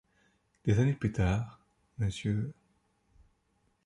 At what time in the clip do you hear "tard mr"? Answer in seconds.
1.11-2.51